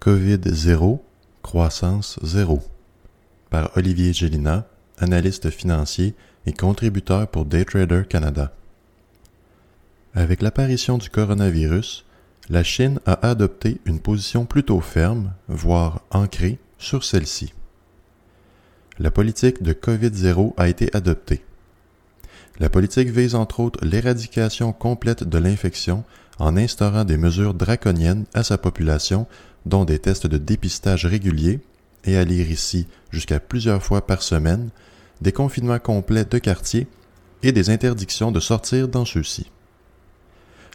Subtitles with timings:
[0.00, 1.00] COVID-0,
[1.42, 2.62] croissance zéro.
[3.50, 4.66] Par Olivier Gélina,
[4.98, 6.14] analyste financier
[6.46, 8.52] et contributeur pour Daytrader Canada.
[10.14, 12.04] Avec l'apparition du coronavirus,
[12.48, 17.52] la Chine a adopté une position plutôt ferme, voire ancrée, sur celle-ci.
[19.00, 21.44] La politique de COVID-0 a été adoptée.
[22.60, 26.04] La politique vise entre autres l'éradication complète de l'infection
[26.38, 29.26] en instaurant des mesures draconiennes à sa population,
[29.66, 31.60] dont des tests de dépistage réguliers,
[32.04, 34.70] et à lire ici jusqu'à plusieurs fois par semaine,
[35.20, 36.86] des confinements complets de quartier
[37.42, 39.50] et des interdictions de sortir dans ceux-ci.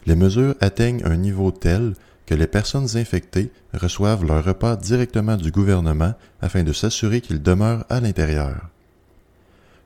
[0.05, 1.93] Les mesures atteignent un niveau tel
[2.25, 7.85] que les personnes infectées reçoivent leur repas directement du gouvernement afin de s'assurer qu'ils demeurent
[7.89, 8.69] à l'intérieur.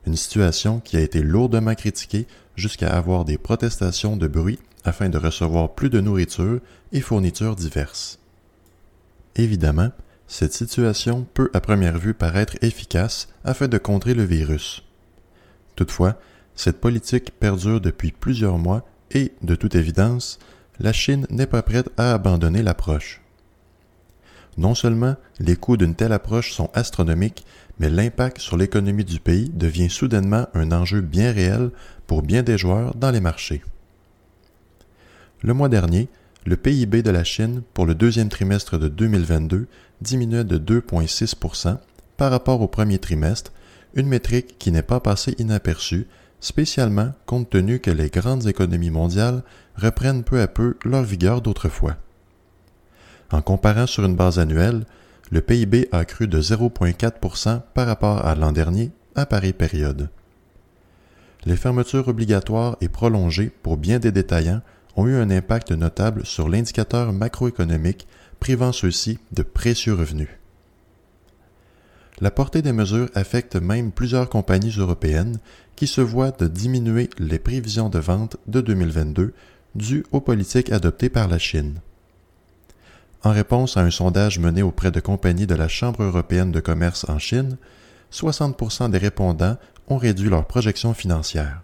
[0.06, 5.18] Une situation qui a été lourdement critiquée jusqu'à avoir des protestations de bruit afin de
[5.18, 6.60] recevoir plus de nourriture
[6.92, 8.18] et fournitures diverses.
[9.38, 9.90] Évidemment,
[10.26, 14.84] cette situation peut à première vue paraître efficace afin de contrer le virus.
[15.76, 16.18] Toutefois,
[16.54, 20.40] cette politique perdure depuis plusieurs mois et, de toute évidence,
[20.80, 23.22] la Chine n'est pas prête à abandonner l'approche.
[24.56, 27.46] Non seulement les coûts d'une telle approche sont astronomiques,
[27.78, 31.70] mais l'impact sur l'économie du pays devient soudainement un enjeu bien réel
[32.08, 33.62] pour bien des joueurs dans les marchés.
[35.42, 36.08] Le mois dernier,
[36.48, 39.66] le PIB de la Chine pour le deuxième trimestre de 2022
[40.00, 41.76] diminuait de 2,6%
[42.16, 43.52] par rapport au premier trimestre,
[43.94, 46.06] une métrique qui n'est pas passée inaperçue
[46.40, 49.42] spécialement compte tenu que les grandes économies mondiales
[49.76, 51.96] reprennent peu à peu leur vigueur d'autrefois.
[53.30, 54.86] En comparant sur une base annuelle,
[55.30, 60.08] le PIB a cru de 0,4% par rapport à l'an dernier à pareille période.
[61.44, 64.62] Les fermetures obligatoires et prolongées pour bien des détaillants
[64.98, 68.08] ont eu un impact notable sur l'indicateur macroéconomique,
[68.40, 70.28] privant ceux-ci de précieux revenus.
[72.20, 75.38] La portée des mesures affecte même plusieurs compagnies européennes
[75.76, 79.34] qui se voient de diminuer les prévisions de vente de 2022
[79.76, 81.80] dues aux politiques adoptées par la Chine.
[83.22, 87.06] En réponse à un sondage mené auprès de compagnies de la Chambre européenne de commerce
[87.08, 87.56] en Chine,
[88.12, 91.62] 60% des répondants ont réduit leurs projections financières.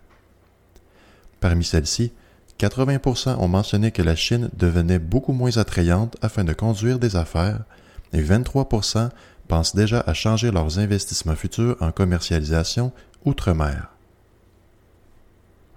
[1.41, 2.13] Parmi celles-ci,
[2.59, 7.65] 80% ont mentionné que la Chine devenait beaucoup moins attrayante afin de conduire des affaires
[8.13, 9.11] et 23%
[9.49, 12.93] pensent déjà à changer leurs investissements futurs en commercialisation
[13.25, 13.91] outre-mer.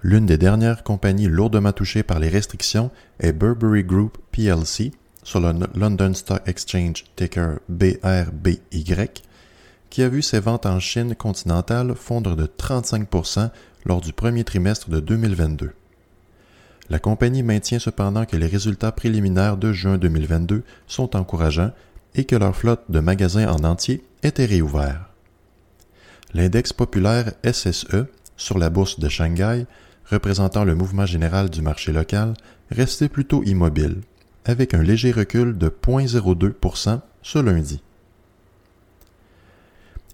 [0.04, 4.92] L'une des dernières compagnies lourdement touchées par les restrictions est Burberry Group plc
[5.24, 8.62] sur le London Stock Exchange ticker BRBY,
[9.90, 13.50] qui a vu ses ventes en Chine continentale fondre de 35%
[13.86, 15.74] lors du premier trimestre de 2022.
[16.90, 21.72] La compagnie maintient cependant que les résultats préliminaires de juin 2022 sont encourageants
[22.16, 25.02] et que leur flotte de magasins en entier était réouverte.
[26.34, 28.06] L'index populaire SSE
[28.38, 29.66] sur la bourse de Shanghai,
[30.06, 32.34] représentant le mouvement général du marché local,
[32.72, 34.02] restait plutôt immobile,
[34.46, 37.82] avec un léger recul de 0,02% ce lundi.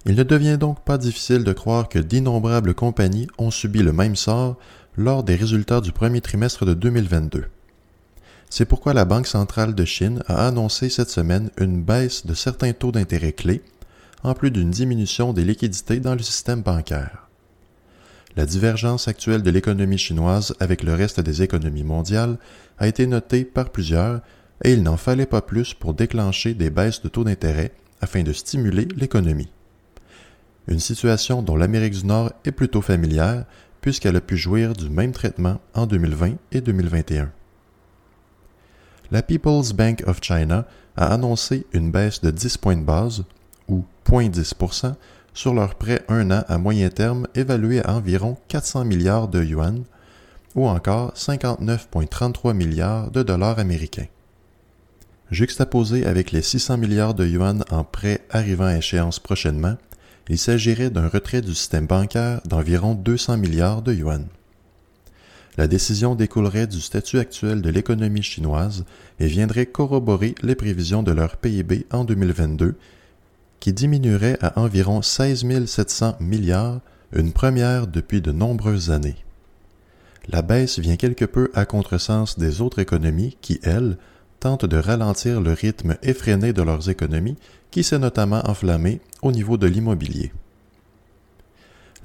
[0.06, 4.16] Il ne devient donc pas difficile de croire que d'innombrables compagnies ont subi le même
[4.16, 4.56] sort
[4.96, 7.46] lors des résultats du premier trimestre de 2022.
[8.50, 12.72] C'est pourquoi la Banque centrale de Chine a annoncé cette semaine une baisse de certains
[12.72, 13.62] taux d'intérêt clés,
[14.22, 17.28] en plus d'une diminution des liquidités dans le système bancaire.
[18.36, 22.36] La divergence actuelle de l'économie chinoise avec le reste des économies mondiales
[22.78, 24.20] a été notée par plusieurs
[24.62, 28.32] et il n'en fallait pas plus pour déclencher des baisses de taux d'intérêt afin de
[28.32, 29.48] stimuler l'économie.
[30.68, 33.44] Une situation dont l'Amérique du Nord est plutôt familière
[33.80, 37.30] puisqu'elle a pu jouir du même traitement en 2020 et 2021
[39.14, 40.66] la People's Bank of China
[40.96, 43.24] a annoncé une baisse de 10 points de base,
[43.68, 44.94] ou 0,10%
[45.32, 49.84] sur leur prêt un an à moyen terme évalué à environ 400 milliards de yuan,
[50.54, 54.06] ou encore 59,33 milliards de dollars américains.
[55.30, 59.76] Juxtaposé avec les 600 milliards de yuan en prêts arrivant à échéance prochainement,
[60.28, 64.26] il s'agirait d'un retrait du système bancaire d'environ 200 milliards de yuan.
[65.56, 68.84] La décision découlerait du statut actuel de l'économie chinoise
[69.20, 72.74] et viendrait corroborer les prévisions de leur PIB en 2022,
[73.60, 76.80] qui diminuerait à environ 16 700 milliards,
[77.14, 79.16] une première depuis de nombreuses années.
[80.28, 83.96] La baisse vient quelque peu à contresens des autres économies qui, elles,
[84.40, 87.36] tentent de ralentir le rythme effréné de leurs économies
[87.74, 90.32] qui s'est notamment enflammé au niveau de l'immobilier.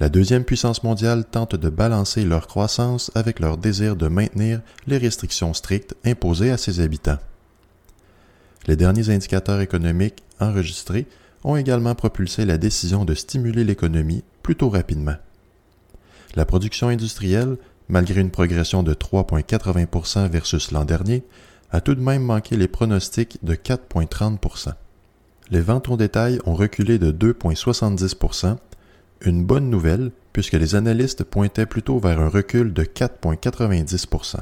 [0.00, 4.98] La deuxième puissance mondiale tente de balancer leur croissance avec leur désir de maintenir les
[4.98, 7.20] restrictions strictes imposées à ses habitants.
[8.66, 11.06] Les derniers indicateurs économiques enregistrés
[11.44, 15.18] ont également propulsé la décision de stimuler l'économie plutôt rapidement.
[16.34, 17.58] La production industrielle,
[17.88, 21.22] malgré une progression de 3,80% versus l'an dernier,
[21.70, 24.74] a tout de même manqué les pronostics de 4,30
[25.50, 28.56] Les ventes au détail ont reculé de 2,70%
[29.22, 34.36] une bonne nouvelle puisque les analystes pointaient plutôt vers un recul de 4,90%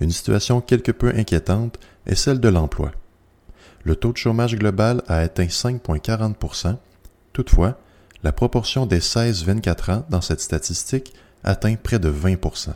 [0.00, 2.90] Une situation quelque peu inquiétante est celle de l'emploi.
[3.84, 6.76] Le taux de chômage global a atteint 5,40%
[7.32, 7.78] Toutefois,
[8.24, 12.70] la proportion des 16-24 ans dans cette statistique atteint près de 20%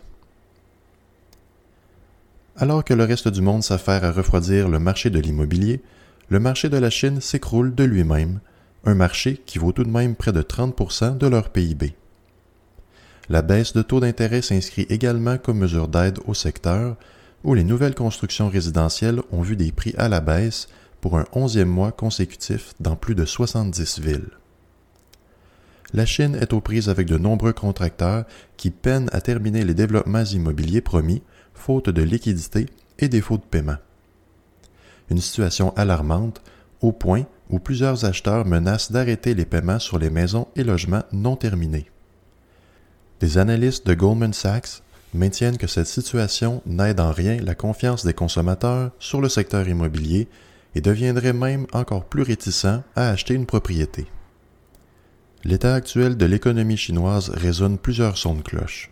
[2.56, 5.82] Alors que le reste du monde s'affaire à refroidir le marché de l'immobilier,
[6.30, 8.40] le marché de la Chine s'écroule de lui-même
[8.84, 11.94] un marché qui vaut tout de même près de 30% de leur PIB.
[13.28, 16.96] La baisse de taux d'intérêt s'inscrit également comme mesure d'aide au secteur,
[17.44, 20.68] où les nouvelles constructions résidentielles ont vu des prix à la baisse
[21.00, 24.30] pour un onzième mois consécutif dans plus de 70 villes.
[25.92, 28.24] La Chine est aux prises avec de nombreux contracteurs
[28.56, 31.22] qui peinent à terminer les développements immobiliers promis,
[31.54, 32.66] faute de liquidité
[32.98, 33.76] et défaut de paiement.
[35.10, 36.40] Une situation alarmante
[36.80, 41.36] au point où plusieurs acheteurs menacent d'arrêter les paiements sur les maisons et logements non
[41.36, 41.90] terminés.
[43.20, 48.14] Des analystes de Goldman Sachs maintiennent que cette situation n'aide en rien la confiance des
[48.14, 50.28] consommateurs sur le secteur immobilier
[50.74, 54.06] et deviendrait même encore plus réticent à acheter une propriété.
[55.44, 58.90] L'état actuel de l'économie chinoise résonne plusieurs sons de cloche.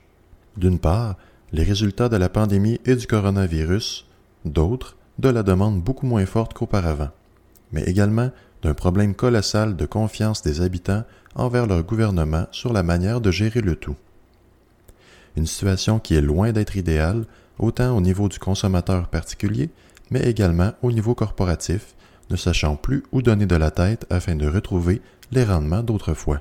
[0.56, 1.17] D'une part,
[1.53, 4.06] les résultats de la pandémie et du coronavirus,
[4.44, 7.11] d'autres, de la demande beaucoup moins forte qu'auparavant,
[7.73, 8.31] mais également
[8.62, 11.05] d'un problème colossal de confiance des habitants
[11.35, 13.97] envers leur gouvernement sur la manière de gérer le tout.
[15.37, 17.25] Une situation qui est loin d'être idéale,
[17.59, 19.70] autant au niveau du consommateur particulier,
[20.11, 21.94] mais également au niveau corporatif,
[22.31, 25.00] ne sachant plus où donner de la tête afin de retrouver
[25.31, 26.41] les rendements d'autrefois.